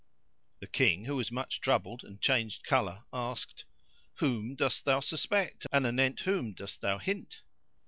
The 0.61 0.65
King, 0.67 1.05
who 1.05 1.15
was 1.17 1.31
much 1.31 1.61
troubled 1.61 2.03
and 2.03 2.19
changed 2.19 2.63
colour, 2.63 3.03
asked, 3.13 3.65
"Whom 4.15 4.55
dost 4.55 4.83
thou 4.83 4.99
suspect 4.99 5.67
and 5.71 5.85
anent 5.85 6.21
whom 6.21 6.53
doest 6.53 6.81
thou 6.81 6.97
hint?" 6.97 7.43